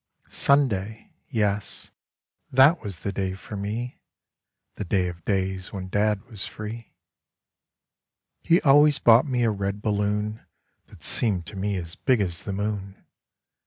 [0.31, 1.91] Sunday I yes,
[2.51, 3.99] that was the day for me,
[4.77, 6.95] The day of days, when Dad was free.
[8.41, 10.43] He always bought me a red balloon
[10.87, 13.05] That seemed to me as big as the moon.